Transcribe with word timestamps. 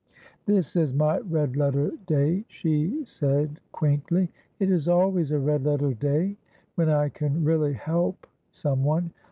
"This 0.47 0.75
is 0.75 0.95
my 0.95 1.19
red 1.19 1.55
letter 1.55 1.91
day," 2.07 2.43
she 2.47 3.03
said, 3.05 3.59
quaintly; 3.71 4.29
"it 4.57 4.71
is 4.71 4.87
always 4.87 5.29
a 5.31 5.37
red 5.37 5.63
letter 5.63 5.93
day 5.93 6.37
when 6.73 6.89
I 6.89 7.09
can 7.09 7.43
really 7.43 7.73
help 7.73 8.25
someone. 8.51 9.11